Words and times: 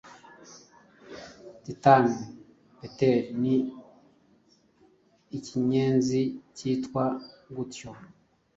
titan 1.63 2.05
beetle 2.79 3.11
ni 3.41 3.55
ikinyenzi 5.37 6.21
cyitwa 6.55 7.05
gutyo 7.55 7.89